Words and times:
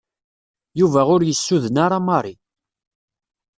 Yuba 0.79 1.01
ur 1.13 1.21
yessuden 1.23 1.75
ara 1.85 1.99
Mary. 2.07 2.35